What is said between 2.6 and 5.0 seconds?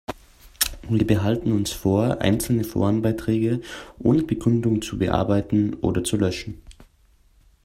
Forenbeiträge ohne Begründung zu